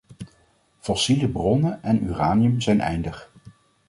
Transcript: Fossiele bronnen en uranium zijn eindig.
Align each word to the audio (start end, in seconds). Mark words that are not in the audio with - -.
Fossiele 0.79 1.27
bronnen 1.29 1.83
en 1.83 2.03
uranium 2.09 2.61
zijn 2.61 2.81
eindig. 2.81 3.31